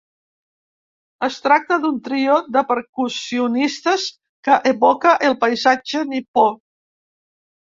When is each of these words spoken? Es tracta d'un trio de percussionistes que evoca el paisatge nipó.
Es 1.27 1.35
tracta 1.47 1.77
d'un 1.83 1.99
trio 2.07 2.37
de 2.57 2.63
percussionistes 2.71 4.07
que 4.49 4.57
evoca 4.73 5.15
el 5.31 5.37
paisatge 5.45 6.03
nipó. 6.15 6.49